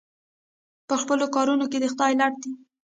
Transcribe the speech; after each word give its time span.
په 0.87 0.95
خپلو 1.01 1.25
کارونو 1.35 1.65
کې 1.71 1.77
د 1.81 1.85
خدای 1.93 2.13
لټ 2.19 2.33
دی. 2.43 2.51